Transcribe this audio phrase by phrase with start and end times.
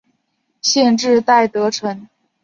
[0.63, 2.07] 县治戴德城。